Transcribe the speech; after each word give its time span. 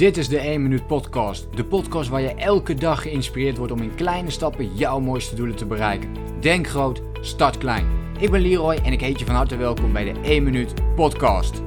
Dit 0.00 0.16
is 0.16 0.28
de 0.28 0.38
1 0.38 0.62
Minuut 0.62 0.86
Podcast. 0.86 1.56
De 1.56 1.64
podcast 1.64 2.08
waar 2.08 2.20
je 2.20 2.34
elke 2.34 2.74
dag 2.74 3.02
geïnspireerd 3.02 3.56
wordt 3.56 3.72
om 3.72 3.82
in 3.82 3.94
kleine 3.94 4.30
stappen 4.30 4.76
jouw 4.76 5.00
mooiste 5.00 5.34
doelen 5.34 5.56
te 5.56 5.66
bereiken. 5.66 6.14
Denk 6.40 6.66
groot, 6.66 7.02
start 7.20 7.58
klein. 7.58 7.86
Ik 8.18 8.30
ben 8.30 8.40
Leroy 8.40 8.74
en 8.74 8.92
ik 8.92 9.00
heet 9.00 9.18
je 9.18 9.24
van 9.24 9.34
harte 9.34 9.56
welkom 9.56 9.92
bij 9.92 10.12
de 10.12 10.20
1 10.20 10.42
Minuut 10.42 10.94
Podcast. 10.94 11.62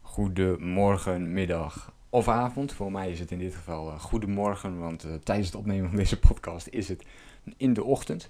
Goedemorgen, 0.00 1.32
middag 1.32 1.92
of 2.10 2.28
avond. 2.28 2.72
Voor 2.72 2.92
mij 2.92 3.10
is 3.10 3.20
het 3.20 3.30
in 3.30 3.38
dit 3.38 3.54
geval 3.54 3.88
uh, 3.88 4.00
goedemorgen, 4.00 4.78
want 4.78 5.04
uh, 5.04 5.14
tijdens 5.14 5.46
het 5.46 5.56
opnemen 5.56 5.88
van 5.88 5.98
deze 5.98 6.18
podcast 6.18 6.66
is 6.66 6.88
het 6.88 7.04
in 7.56 7.72
de 7.72 7.84
ochtend. 7.84 8.28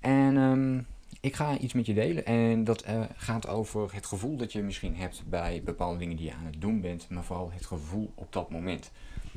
En 0.00 0.36
um, 0.36 0.86
ik 1.20 1.34
ga 1.34 1.58
iets 1.58 1.72
met 1.72 1.86
je 1.86 1.94
delen 1.94 2.26
en 2.26 2.64
dat 2.64 2.88
uh, 2.88 3.04
gaat 3.16 3.46
over 3.46 3.94
het 3.94 4.06
gevoel 4.06 4.36
dat 4.36 4.52
je 4.52 4.62
misschien 4.62 4.96
hebt 4.96 5.22
bij 5.26 5.62
bepaalde 5.64 5.98
dingen 5.98 6.16
die 6.16 6.26
je 6.26 6.34
aan 6.34 6.46
het 6.46 6.60
doen 6.60 6.80
bent, 6.80 7.08
maar 7.08 7.24
vooral 7.24 7.50
het 7.52 7.66
gevoel 7.66 8.12
op 8.14 8.32
dat 8.32 8.50
moment. 8.50 8.90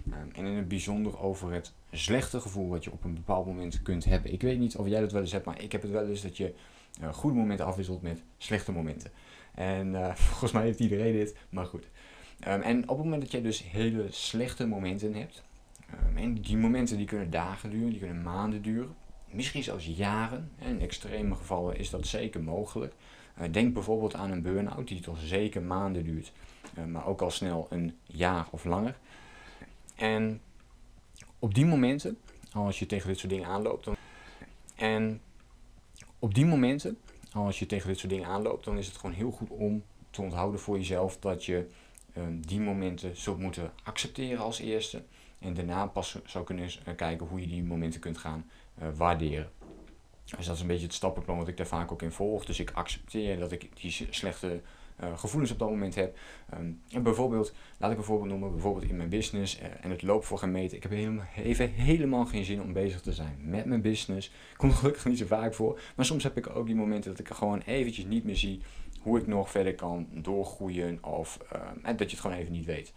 Uh, 0.07 0.16
en 0.33 0.45
in 0.45 0.55
het 0.55 0.67
bijzonder 0.67 1.19
over 1.19 1.52
het 1.52 1.73
slechte 1.91 2.39
gevoel 2.39 2.69
wat 2.69 2.83
je 2.83 2.91
op 2.91 3.03
een 3.03 3.13
bepaald 3.13 3.45
moment 3.45 3.81
kunt 3.81 4.05
hebben. 4.05 4.33
Ik 4.33 4.41
weet 4.41 4.59
niet 4.59 4.75
of 4.75 4.88
jij 4.88 4.99
dat 4.99 5.11
wel 5.11 5.21
eens 5.21 5.31
hebt, 5.31 5.45
maar 5.45 5.61
ik 5.61 5.71
heb 5.71 5.81
het 5.81 5.91
wel 5.91 6.07
eens 6.07 6.21
dat 6.21 6.38
je 6.38 6.53
uh, 7.02 7.13
goede 7.13 7.38
momenten 7.38 7.66
afwisselt 7.66 8.02
met 8.02 8.23
slechte 8.38 8.71
momenten. 8.71 9.11
En 9.53 9.95
eh, 9.95 10.16
volgens 10.30 10.52
mij 10.52 10.63
heeft 10.63 10.80
iedereen 10.80 11.13
dit, 11.13 11.35
maar 11.49 11.66
goed. 11.66 11.88
Um, 12.47 12.61
en 12.61 12.81
op 12.81 12.97
het 12.97 13.05
moment 13.05 13.21
dat 13.21 13.31
jij 13.31 13.41
dus 13.41 13.63
hele 13.71 14.05
slechte 14.09 14.67
momenten 14.67 15.13
hebt, 15.13 15.44
um, 16.09 16.17
en 16.17 16.33
die 16.33 16.57
momenten 16.57 16.97
die 16.97 17.05
kunnen 17.05 17.30
dagen 17.30 17.69
duren, 17.69 17.89
die 17.89 17.99
kunnen 17.99 18.23
maanden 18.23 18.61
duren, 18.61 18.95
misschien 19.31 19.63
zelfs 19.63 19.86
jaren. 19.86 20.52
In 20.58 20.81
extreme 20.81 21.36
gevallen 21.36 21.77
is 21.77 21.90
dat 21.90 22.08
zeker 22.08 22.44
mogelijk. 22.44 22.94
Uh, 23.41 23.52
denk 23.52 23.73
bijvoorbeeld 23.73 24.16
aan 24.16 24.31
een 24.31 24.41
burn-out 24.41 24.88
die 24.88 25.00
toch 25.00 25.20
zeker 25.20 25.62
maanden 25.62 26.03
duurt, 26.03 26.31
uh, 26.77 26.86
maar 26.86 27.05
ook 27.05 27.22
al 27.22 27.31
snel 27.31 27.67
een 27.70 27.98
jaar 28.05 28.48
of 28.52 28.66
langer. 28.66 28.98
En 29.95 30.41
op 31.39 31.53
die 31.53 31.66
momenten, 31.66 32.17
als 32.53 32.80
je 32.80 32.86
tegen 32.86 33.08
dit 33.08 33.19
soort 33.19 33.31
dingen 33.31 33.47
aanloopt, 33.47 33.86
dan, 33.86 33.95
en 34.75 35.22
op 36.19 36.34
die 36.34 36.45
momenten, 36.45 36.97
als 37.34 37.59
je 37.59 37.66
tegen 37.66 37.88
dit 37.88 38.00
soort 38.00 38.12
dingen 38.12 38.28
aanloopt, 38.28 38.66
dan 38.66 38.78
is 38.78 38.88
het 38.88 38.97
gewoon 38.97 39.16
heel 39.16 39.31
goed 39.31 39.50
om 39.50 39.84
te 40.09 40.22
onthouden 40.22 40.59
voor 40.59 40.78
jezelf 40.78 41.17
dat 41.19 41.45
je 41.45 41.67
uh, 42.17 42.23
die 42.31 42.59
momenten 42.59 43.17
zult 43.17 43.39
moeten 43.39 43.72
accepteren 43.84 44.44
als 44.44 44.59
eerste. 44.59 45.03
En 45.39 45.53
daarna 45.53 45.85
pas 45.85 46.19
zou 46.25 46.45
kunnen 46.45 46.69
kijken 46.95 47.27
hoe 47.27 47.41
je 47.41 47.47
die 47.47 47.63
momenten 47.63 47.99
kunt 47.99 48.17
gaan 48.17 48.49
uh, 48.81 48.88
waarderen. 48.95 49.49
Dus 50.35 50.45
dat 50.45 50.55
is 50.55 50.61
een 50.61 50.67
beetje 50.67 50.85
het 50.85 50.94
stappenplan 50.94 51.38
wat 51.38 51.47
ik 51.47 51.57
daar 51.57 51.67
vaak 51.67 51.91
ook 51.91 52.02
in 52.02 52.11
volg. 52.11 52.45
Dus 52.45 52.59
ik 52.59 52.71
accepteer 52.71 53.39
dat 53.39 53.52
ik 53.52 53.81
die 53.81 54.07
slechte 54.09 54.61
uh, 55.03 55.17
gevoelens 55.17 55.52
op 55.52 55.59
dat 55.59 55.69
moment 55.69 55.95
heb. 55.95 56.17
Um, 56.53 56.81
en 56.89 57.03
bijvoorbeeld, 57.03 57.53
laat 57.77 57.91
ik 57.91 57.97
een 57.97 58.03
voorbeeld 58.03 58.29
noemen, 58.29 58.52
bijvoorbeeld 58.52 58.89
in 58.89 58.97
mijn 58.97 59.09
business 59.09 59.59
en 59.81 59.89
het 59.89 60.02
loopt 60.02 60.25
voor 60.25 60.38
geen 60.38 60.52
meter. 60.52 60.77
Ik 60.77 60.83
heb 60.83 60.91
helemaal, 60.91 61.25
even 61.35 61.69
helemaal 61.69 62.25
geen 62.25 62.45
zin 62.45 62.61
om 62.61 62.73
bezig 62.73 63.01
te 63.01 63.13
zijn 63.13 63.38
met 63.39 63.66
mijn 63.66 63.81
business. 63.81 64.31
Komt 64.57 64.73
gelukkig 64.73 65.05
niet 65.05 65.17
zo 65.17 65.25
vaak 65.25 65.53
voor. 65.53 65.79
Maar 65.95 66.05
soms 66.05 66.23
heb 66.23 66.38
ik 66.38 66.55
ook 66.55 66.66
die 66.66 66.75
momenten 66.75 67.11
dat 67.11 67.19
ik 67.19 67.27
gewoon 67.27 67.59
eventjes 67.59 68.05
niet 68.05 68.23
meer 68.23 68.35
zie 68.35 68.61
hoe 69.01 69.19
ik 69.19 69.27
nog 69.27 69.51
verder 69.51 69.75
kan 69.75 70.07
doorgroeien. 70.11 71.03
Of 71.03 71.39
uh, 71.53 71.61
dat 71.83 71.99
je 71.99 72.05
het 72.05 72.19
gewoon 72.19 72.38
even 72.38 72.51
niet 72.51 72.66
weet. 72.66 72.94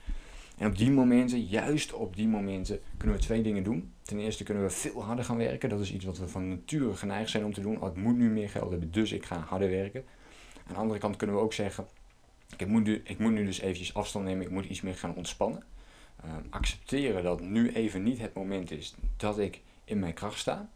En 0.61 0.67
op 0.67 0.79
die 0.79 0.91
momenten, 0.91 1.45
juist 1.45 1.93
op 1.93 2.17
die 2.17 2.29
momenten, 2.29 2.81
kunnen 2.97 3.17
we 3.17 3.23
twee 3.23 3.43
dingen 3.43 3.63
doen. 3.63 3.93
Ten 4.03 4.19
eerste 4.19 4.45
kunnen 4.45 4.63
we 4.63 4.71
veel 4.71 5.03
harder 5.03 5.25
gaan 5.25 5.37
werken. 5.37 5.69
Dat 5.69 5.81
is 5.81 5.93
iets 5.93 6.05
wat 6.05 6.19
we 6.19 6.29
van 6.29 6.49
nature 6.49 6.95
geneigd 6.95 7.31
zijn 7.31 7.45
om 7.45 7.53
te 7.53 7.61
doen. 7.61 7.81
Oh, 7.81 7.89
ik 7.89 7.97
moet 7.97 8.17
nu 8.17 8.31
meer 8.31 8.49
geld 8.49 8.71
hebben, 8.71 8.91
dus 8.91 9.13
ik 9.13 9.25
ga 9.25 9.39
harder 9.39 9.71
werken. 9.71 10.05
Aan 10.67 10.75
de 10.75 10.81
andere 10.81 10.99
kant 10.99 11.17
kunnen 11.17 11.37
we 11.37 11.43
ook 11.43 11.53
zeggen, 11.53 11.87
ik 12.57 12.67
moet 12.67 12.83
nu, 12.83 13.01
ik 13.05 13.19
moet 13.19 13.33
nu 13.33 13.45
dus 13.45 13.61
eventjes 13.61 13.95
afstand 13.95 14.25
nemen, 14.25 14.45
ik 14.45 14.51
moet 14.51 14.65
iets 14.65 14.81
meer 14.81 14.95
gaan 14.95 15.15
ontspannen. 15.15 15.63
Uh, 16.25 16.31
accepteren 16.51 17.23
dat 17.23 17.41
nu 17.41 17.73
even 17.73 18.03
niet 18.03 18.19
het 18.19 18.35
moment 18.35 18.71
is 18.71 18.95
dat 19.17 19.39
ik 19.39 19.61
in 19.85 19.99
mijn 19.99 20.15
kracht 20.15 20.39
sta. 20.39 20.71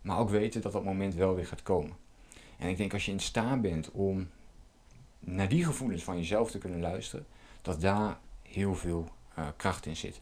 Maar 0.00 0.18
ook 0.18 0.30
weten 0.30 0.60
dat 0.60 0.72
dat 0.72 0.84
moment 0.84 1.14
wel 1.14 1.34
weer 1.34 1.46
gaat 1.46 1.62
komen. 1.62 1.96
En 2.58 2.68
ik 2.68 2.76
denk 2.76 2.92
als 2.92 3.06
je 3.06 3.12
in 3.12 3.20
staat 3.20 3.60
bent 3.60 3.90
om 3.90 4.28
naar 5.20 5.48
die 5.48 5.64
gevoelens 5.64 6.04
van 6.04 6.16
jezelf 6.16 6.50
te 6.50 6.58
kunnen 6.58 6.80
luisteren, 6.80 7.26
dat 7.62 7.80
daar 7.80 8.18
heel 8.54 8.74
veel 8.74 9.08
uh, 9.38 9.46
kracht 9.56 9.86
in 9.86 9.96
zit. 9.96 10.20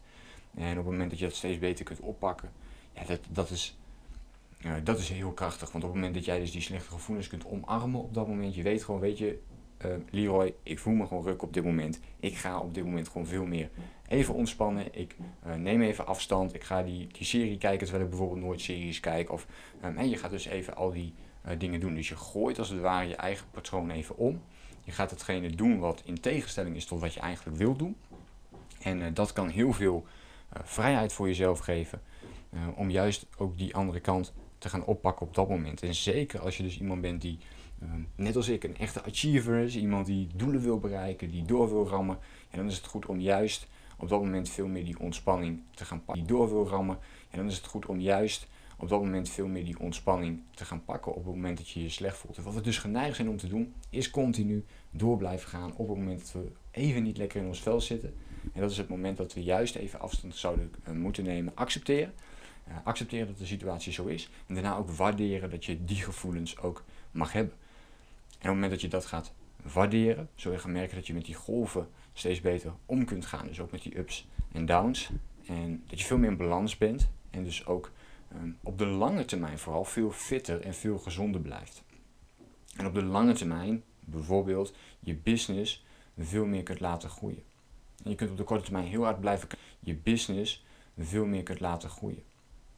En 0.55 0.71
op 0.71 0.75
het 0.75 0.85
moment 0.85 1.09
dat 1.09 1.19
je 1.19 1.25
dat 1.25 1.35
steeds 1.35 1.59
beter 1.59 1.85
kunt 1.85 1.99
oppakken, 1.99 2.51
ja, 2.93 3.03
dat, 3.05 3.19
dat, 3.29 3.49
is, 3.49 3.77
uh, 4.65 4.73
dat 4.83 4.99
is 4.99 5.09
heel 5.09 5.31
krachtig. 5.31 5.71
Want 5.71 5.83
op 5.83 5.89
het 5.89 5.99
moment 5.99 6.13
dat 6.15 6.25
jij 6.25 6.39
dus 6.39 6.51
die 6.51 6.61
slechte 6.61 6.89
gevoelens 6.89 7.27
kunt 7.27 7.45
omarmen 7.45 8.01
op 8.01 8.13
dat 8.13 8.27
moment, 8.27 8.55
je 8.55 8.61
weet 8.61 8.83
gewoon, 8.83 8.99
weet 8.99 9.17
je, 9.17 9.39
uh, 9.85 9.91
Leroy, 10.09 10.53
ik 10.63 10.79
voel 10.79 10.93
me 10.93 11.07
gewoon 11.07 11.23
ruk 11.23 11.41
op 11.41 11.53
dit 11.53 11.63
moment. 11.63 11.99
Ik 12.19 12.35
ga 12.35 12.59
op 12.59 12.73
dit 12.73 12.83
moment 12.83 13.07
gewoon 13.07 13.27
veel 13.27 13.45
meer 13.45 13.69
even 14.07 14.33
ontspannen. 14.33 14.99
Ik 14.99 15.15
neem 15.57 15.81
even 15.81 16.05
afstand. 16.05 16.55
Ik 16.55 16.63
ga 16.63 16.83
die, 16.83 17.07
die 17.07 17.25
serie 17.25 17.57
kijken 17.57 17.79
terwijl 17.79 18.03
ik 18.03 18.09
bijvoorbeeld 18.09 18.41
nooit 18.41 18.61
series 18.61 18.99
kijk. 18.99 19.31
Of, 19.31 19.47
um, 19.85 19.97
en 19.97 20.09
je 20.09 20.17
gaat 20.17 20.31
dus 20.31 20.45
even 20.45 20.75
al 20.75 20.91
die 20.91 21.13
dingen 21.57 21.79
doen. 21.79 21.95
Dus 21.95 22.09
je 22.09 22.15
gooit 22.15 22.59
als 22.59 22.69
het 22.69 22.79
ware 22.79 23.07
je 23.07 23.15
eigen 23.15 23.45
patroon 23.51 23.89
even 23.89 24.17
om. 24.17 24.41
Je 24.83 24.91
gaat 24.91 25.09
hetgene 25.09 25.49
doen 25.49 25.79
wat 25.79 26.01
in 26.05 26.19
tegenstelling 26.19 26.75
is 26.75 26.85
tot 26.85 26.99
wat 26.99 27.13
je 27.13 27.19
eigenlijk 27.19 27.57
wil 27.57 27.75
doen. 27.75 27.95
En 28.83 29.01
uh, 29.01 29.07
dat 29.13 29.33
kan 29.33 29.47
heel 29.49 29.73
veel 29.73 30.05
uh, 30.53 30.59
vrijheid 30.63 31.13
voor 31.13 31.27
jezelf 31.27 31.59
geven. 31.59 32.01
Uh, 32.53 32.59
om 32.75 32.89
juist 32.89 33.25
ook 33.37 33.57
die 33.57 33.75
andere 33.75 33.99
kant 33.99 34.33
te 34.57 34.69
gaan 34.69 34.85
oppakken 34.85 35.27
op 35.27 35.35
dat 35.35 35.49
moment. 35.49 35.81
En 35.81 35.95
zeker 35.95 36.39
als 36.39 36.57
je 36.57 36.63
dus 36.63 36.79
iemand 36.79 37.01
bent 37.01 37.21
die, 37.21 37.37
net 38.15 38.35
als 38.35 38.47
ik, 38.47 38.63
een 38.63 38.77
echte 38.77 39.03
achiever 39.03 39.57
is. 39.57 39.75
Iemand 39.75 40.05
die 40.05 40.27
doelen 40.35 40.61
wil 40.61 40.79
bereiken, 40.79 41.31
die 41.31 41.45
door 41.45 41.69
wil 41.69 41.87
rammen. 41.87 42.17
En 42.49 42.57
dan 42.57 42.67
is 42.67 42.75
het 42.75 42.85
goed 42.85 43.05
om 43.05 43.19
juist 43.19 43.67
op 43.97 44.09
dat 44.09 44.21
moment 44.21 44.49
veel 44.49 44.67
meer 44.67 44.85
die 44.85 44.99
ontspanning 44.99 45.61
te 45.73 45.85
gaan 45.85 46.03
pakken. 46.03 46.23
Die 46.23 46.33
door 46.33 46.49
wil 46.49 46.67
rammen. 46.67 46.97
En 47.29 47.37
dan 47.37 47.47
is 47.47 47.55
het 47.55 47.65
goed 47.65 47.85
om 47.85 47.99
juist 47.99 48.47
op 48.77 48.89
dat 48.89 48.99
moment 48.99 49.29
veel 49.29 49.47
meer 49.47 49.65
die 49.65 49.79
ontspanning 49.79 50.41
te 50.53 50.65
gaan 50.65 50.83
pakken 50.83 51.11
op 51.11 51.25
het 51.25 51.35
moment 51.35 51.57
dat 51.57 51.69
je 51.69 51.83
je 51.83 51.89
slecht 51.89 52.17
voelt. 52.17 52.37
En 52.37 52.43
wat 52.43 52.53
we 52.53 52.61
dus 52.61 52.77
geneigd 52.77 53.15
zijn 53.15 53.29
om 53.29 53.37
te 53.37 53.47
doen, 53.47 53.73
is 53.89 54.09
continu 54.09 54.65
door 54.91 55.17
blijven 55.17 55.49
gaan 55.49 55.75
op 55.75 55.87
het 55.87 55.97
moment 55.97 56.19
dat 56.19 56.31
we 56.31 56.51
even 56.71 57.03
niet 57.03 57.17
lekker 57.17 57.41
in 57.41 57.47
ons 57.47 57.61
vel 57.61 57.81
zitten. 57.81 58.13
En 58.53 58.61
dat 58.61 58.71
is 58.71 58.77
het 58.77 58.89
moment 58.89 59.17
dat 59.17 59.33
we 59.33 59.43
juist 59.43 59.75
even 59.75 59.99
afstand 59.99 60.35
zouden 60.35 60.71
uh, 60.87 60.93
moeten 60.93 61.23
nemen. 61.23 61.55
Accepteren. 61.55 62.13
Uh, 62.67 62.73
accepteren 62.83 63.27
dat 63.27 63.37
de 63.37 63.45
situatie 63.45 63.93
zo 63.93 64.05
is. 64.05 64.29
En 64.47 64.53
daarna 64.53 64.75
ook 64.75 64.89
waarderen 64.89 65.49
dat 65.49 65.65
je 65.65 65.85
die 65.85 66.03
gevoelens 66.03 66.57
ook 66.57 66.83
mag 67.11 67.31
hebben. 67.31 67.53
En 67.53 68.35
op 68.37 68.41
het 68.41 68.53
moment 68.53 68.71
dat 68.71 68.81
je 68.81 68.87
dat 68.87 69.05
gaat 69.05 69.33
waarderen, 69.61 70.29
zul 70.35 70.51
je 70.51 70.57
gaan 70.57 70.71
merken 70.71 70.95
dat 70.95 71.07
je 71.07 71.13
met 71.13 71.25
die 71.25 71.35
golven 71.35 71.87
steeds 72.13 72.41
beter 72.41 72.73
om 72.85 73.05
kunt 73.05 73.25
gaan. 73.25 73.47
Dus 73.47 73.59
ook 73.59 73.71
met 73.71 73.81
die 73.81 73.97
ups 73.97 74.27
en 74.51 74.65
downs. 74.65 75.09
En 75.47 75.83
dat 75.87 75.99
je 75.99 76.05
veel 76.05 76.17
meer 76.17 76.29
in 76.29 76.37
balans 76.37 76.77
bent. 76.77 77.09
En 77.29 77.43
dus 77.43 77.65
ook 77.65 77.91
op 78.63 78.77
de 78.77 78.85
lange 78.85 79.25
termijn 79.25 79.59
vooral 79.59 79.83
veel 79.83 80.11
fitter 80.11 80.61
en 80.61 80.73
veel 80.73 80.97
gezonder 80.97 81.41
blijft. 81.41 81.83
En 82.75 82.85
op 82.85 82.93
de 82.93 83.03
lange 83.03 83.33
termijn 83.33 83.83
bijvoorbeeld 83.99 84.73
je 84.99 85.15
business 85.15 85.85
veel 86.17 86.45
meer 86.45 86.63
kunt 86.63 86.79
laten 86.79 87.09
groeien. 87.09 87.43
En 88.03 88.09
je 88.09 88.15
kunt 88.15 88.31
op 88.31 88.37
de 88.37 88.43
korte 88.43 88.63
termijn 88.63 88.85
heel 88.85 89.03
hard 89.03 89.19
blijven 89.19 89.49
je 89.79 89.95
business 89.95 90.65
veel 90.97 91.25
meer 91.25 91.43
kunt 91.43 91.59
laten 91.59 91.89
groeien. 91.89 92.23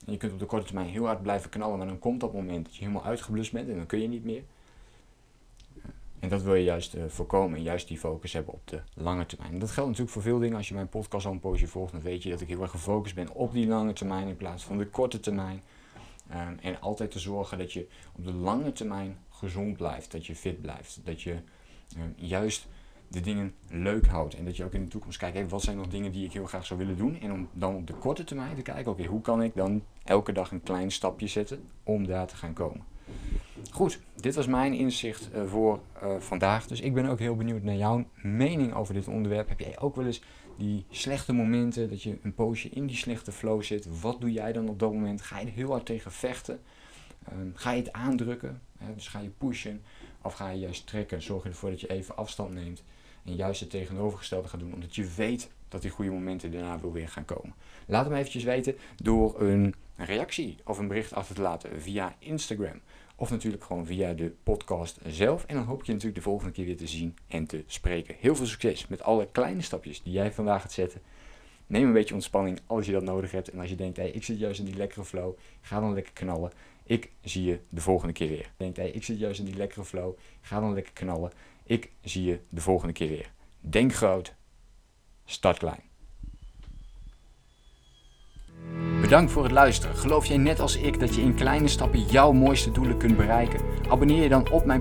En 0.05 0.11
je 0.11 0.17
kunt 0.17 0.33
op 0.33 0.39
de 0.39 0.45
korte 0.45 0.65
termijn 0.65 0.87
heel 0.87 1.05
hard 1.05 1.21
blijven 1.21 1.49
knallen, 1.49 1.77
maar 1.77 1.87
dan 1.87 1.99
komt 1.99 2.19
dat 2.19 2.33
moment 2.33 2.65
dat 2.65 2.75
je 2.75 2.81
helemaal 2.81 3.05
uitgeblust 3.05 3.51
bent 3.51 3.69
en 3.69 3.75
dan 3.75 3.85
kun 3.85 4.01
je 4.01 4.07
niet 4.07 4.23
meer. 4.23 4.43
En 6.25 6.31
dat 6.31 6.41
wil 6.41 6.55
je 6.55 6.63
juist 6.63 6.95
uh, 6.95 7.03
voorkomen, 7.07 7.61
juist 7.61 7.87
die 7.87 7.99
focus 7.99 8.33
hebben 8.33 8.53
op 8.53 8.67
de 8.67 8.81
lange 8.93 9.25
termijn. 9.25 9.53
En 9.53 9.59
dat 9.59 9.71
geldt 9.71 9.89
natuurlijk 9.89 10.15
voor 10.15 10.21
veel 10.21 10.39
dingen. 10.39 10.57
Als 10.57 10.67
je 10.67 10.73
mijn 10.73 10.89
podcast 10.89 11.25
al 11.25 11.31
een 11.31 11.39
poosje 11.39 11.67
volgt, 11.67 11.91
dan 11.91 12.01
weet 12.01 12.23
je 12.23 12.29
dat 12.29 12.41
ik 12.41 12.47
heel 12.47 12.61
erg 12.61 12.71
gefocust 12.71 13.15
ben 13.15 13.31
op 13.31 13.53
die 13.53 13.67
lange 13.67 13.93
termijn 13.93 14.27
in 14.27 14.37
plaats 14.37 14.63
van 14.63 14.77
de 14.77 14.87
korte 14.87 15.19
termijn. 15.19 15.61
Um, 16.31 16.59
en 16.61 16.81
altijd 16.81 17.11
te 17.11 17.19
zorgen 17.19 17.57
dat 17.57 17.73
je 17.73 17.87
op 18.15 18.25
de 18.25 18.33
lange 18.33 18.71
termijn 18.71 19.17
gezond 19.29 19.77
blijft, 19.77 20.11
dat 20.11 20.25
je 20.25 20.35
fit 20.35 20.61
blijft, 20.61 20.99
dat 21.03 21.21
je 21.21 21.31
um, 21.97 22.13
juist 22.15 22.67
de 23.07 23.21
dingen 23.21 23.53
leuk 23.69 24.07
houdt. 24.07 24.35
En 24.35 24.45
dat 24.45 24.57
je 24.57 24.63
ook 24.63 24.73
in 24.73 24.83
de 24.83 24.89
toekomst 24.89 25.17
kijkt, 25.17 25.35
hey, 25.35 25.47
wat 25.47 25.61
zijn 25.61 25.77
nog 25.77 25.87
dingen 25.87 26.11
die 26.11 26.25
ik 26.25 26.33
heel 26.33 26.45
graag 26.45 26.65
zou 26.65 26.79
willen 26.79 26.97
doen. 26.97 27.21
En 27.21 27.31
om 27.31 27.47
dan 27.53 27.75
op 27.75 27.87
de 27.87 27.93
korte 27.93 28.23
termijn 28.23 28.55
te 28.55 28.61
kijken, 28.61 28.91
oké, 28.91 29.05
hoe 29.05 29.21
kan 29.21 29.43
ik 29.43 29.55
dan 29.55 29.83
elke 30.03 30.31
dag 30.31 30.51
een 30.51 30.63
klein 30.63 30.91
stapje 30.91 31.27
zetten 31.27 31.63
om 31.83 32.07
daar 32.07 32.27
te 32.27 32.35
gaan 32.35 32.53
komen. 32.53 32.83
Goed, 33.71 33.99
dit 34.25 34.35
was 34.35 34.47
mijn 34.47 34.73
inzicht 34.73 35.29
uh, 35.35 35.45
voor 35.45 35.79
uh, 36.03 36.19
vandaag. 36.19 36.67
Dus 36.67 36.81
ik 36.81 36.93
ben 36.93 37.05
ook 37.05 37.19
heel 37.19 37.35
benieuwd 37.35 37.63
naar 37.63 37.75
jouw 37.75 38.05
mening 38.21 38.73
over 38.73 38.93
dit 38.93 39.07
onderwerp. 39.07 39.49
Heb 39.49 39.59
jij 39.59 39.79
ook 39.79 39.95
wel 39.95 40.05
eens 40.05 40.21
die 40.57 40.85
slechte 40.89 41.33
momenten, 41.33 41.89
dat 41.89 42.01
je 42.01 42.17
een 42.23 42.33
poosje 42.33 42.69
in 42.69 42.87
die 42.87 42.95
slechte 42.95 43.31
flow 43.31 43.63
zit? 43.63 43.99
Wat 44.01 44.21
doe 44.21 44.31
jij 44.31 44.53
dan 44.53 44.69
op 44.69 44.79
dat 44.79 44.93
moment? 44.93 45.21
Ga 45.21 45.39
je 45.39 45.45
er 45.45 45.51
heel 45.51 45.69
hard 45.69 45.85
tegen 45.85 46.11
vechten? 46.11 46.59
Um, 47.33 47.51
ga 47.55 47.71
je 47.71 47.81
het 47.81 47.91
aandrukken? 47.91 48.61
Dus 48.95 49.07
ga 49.07 49.19
je 49.19 49.29
pushen? 49.29 49.81
Of 50.21 50.33
ga 50.33 50.49
je 50.49 50.59
juist 50.59 50.87
trekken? 50.87 51.21
Zorg 51.21 51.43
je 51.43 51.49
ervoor 51.49 51.69
dat 51.69 51.81
je 51.81 51.89
even 51.89 52.17
afstand 52.17 52.53
neemt 52.53 52.83
en 53.23 53.35
juist 53.35 53.59
het 53.59 53.69
tegenovergestelde 53.69 54.47
gaat 54.47 54.59
doen, 54.59 54.73
omdat 54.73 54.95
je 54.95 55.07
weet 55.15 55.49
dat 55.69 55.81
die 55.81 55.91
goede 55.91 56.11
momenten 56.11 56.51
daarna 56.51 56.79
weer 56.91 57.09
gaan 57.09 57.25
komen. 57.25 57.53
Laat 57.87 58.05
hem 58.05 58.15
eventjes 58.15 58.43
weten 58.43 58.75
door 58.95 59.41
een 59.41 59.75
reactie 59.95 60.57
of 60.63 60.77
een 60.77 60.87
bericht 60.87 61.13
af 61.13 61.27
te 61.27 61.41
laten 61.41 61.81
via 61.81 62.15
Instagram 62.19 62.81
Of 63.15 63.29
natuurlijk 63.29 63.63
gewoon 63.63 63.85
via 63.85 64.13
de 64.13 64.33
podcast 64.43 64.99
zelf. 65.05 65.45
En 65.45 65.55
dan 65.55 65.63
hoop 65.63 65.79
ik 65.79 65.85
je 65.85 65.91
natuurlijk 65.91 66.17
de 66.17 66.29
volgende 66.29 66.53
keer 66.53 66.65
weer 66.65 66.77
te 66.77 66.87
zien 66.87 67.17
en 67.27 67.45
te 67.45 67.63
spreken. 67.67 68.15
Heel 68.19 68.35
veel 68.35 68.45
succes 68.45 68.87
met 68.87 69.03
alle 69.03 69.27
kleine 69.31 69.61
stapjes 69.61 70.03
die 70.03 70.13
jij 70.13 70.31
vandaag 70.31 70.61
gaat 70.61 70.71
zetten. 70.71 71.01
Neem 71.67 71.87
een 71.87 71.93
beetje 71.93 72.13
ontspanning 72.13 72.59
als 72.65 72.85
je 72.85 72.91
dat 72.91 73.03
nodig 73.03 73.31
hebt. 73.31 73.49
En 73.49 73.59
als 73.59 73.69
je 73.69 73.75
denkt, 73.75 73.97
hey, 73.97 74.09
ik 74.09 74.23
zit 74.23 74.39
juist 74.39 74.59
in 74.59 74.65
die 74.65 74.75
lekkere 74.75 75.05
flow, 75.05 75.37
ga 75.61 75.79
dan 75.79 75.93
lekker 75.93 76.13
knallen. 76.13 76.51
Ik 76.83 77.11
zie 77.21 77.43
je 77.43 77.59
de 77.69 77.81
volgende 77.81 78.13
keer 78.13 78.29
weer. 78.29 78.51
Denkt, 78.57 78.77
hey, 78.77 78.89
ik 78.89 79.03
zit 79.03 79.19
juist 79.19 79.39
in 79.39 79.45
die 79.45 79.55
lekkere 79.55 79.85
flow, 79.85 80.17
ga 80.41 80.59
dan 80.59 80.73
lekker 80.73 80.93
knallen. 80.93 81.31
Ik 81.63 81.91
zie 82.01 82.23
je 82.23 82.39
de 82.49 82.61
volgende 82.61 82.93
keer 82.93 83.09
weer. 83.09 83.31
Denk 83.59 83.93
groot, 83.93 84.35
start 85.25 85.57
klein. 85.57 85.94
Bedankt 89.05 89.31
voor 89.31 89.43
het 89.43 89.51
luisteren. 89.51 89.95
Geloof 89.95 90.25
jij 90.25 90.37
net 90.37 90.59
als 90.59 90.77
ik 90.77 90.99
dat 90.99 91.15
je 91.15 91.21
in 91.21 91.35
kleine 91.35 91.67
stappen 91.67 92.01
jouw 92.01 92.31
mooiste 92.31 92.71
doelen 92.71 92.97
kunt 92.97 93.17
bereiken? 93.17 93.59
Abonneer 93.89 94.23
je 94.23 94.29
dan 94.29 94.49
op 94.49 94.65
mijn 94.65 94.73